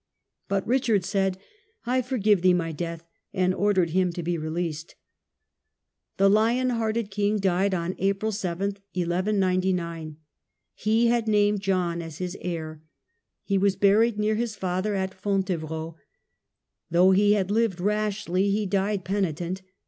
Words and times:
But 0.47 0.65
Richard 0.65 1.05
said," 1.05 1.37
I 1.85 2.01
forgive 2.01 2.41
thee 2.41 2.55
my 2.55 2.71
death", 2.71 3.05
and 3.35 3.53
ordered 3.53 3.91
him 3.91 4.11
to 4.13 4.23
be 4.23 4.35
released. 4.35 4.95
The 6.17 6.27
lion 6.27 6.71
hearted 6.71 7.11
king 7.11 7.37
died 7.37 7.75
on 7.75 7.93
April 7.99 8.31
7, 8.31 8.77
1 8.95 9.07
1 9.09 9.39
99. 9.39 10.17
He 10.73 11.05
had 11.05 11.27
named 11.27 11.61
John 11.61 12.01
as 12.01 12.17
his 12.17 12.35
heir. 12.41 12.81
He 13.43 13.59
was 13.59 13.75
buried 13.75 14.17
near 14.17 14.33
his 14.33 14.55
father 14.55 14.95
at 14.95 15.13
Fontevrault 15.13 15.97
Though 16.89 17.11
he 17.11 17.33
had 17.33 17.51
lived 17.51 17.79
rashly 17.79 18.49
he 18.49 18.65
died 18.65 19.05
penitent. 19.05 19.61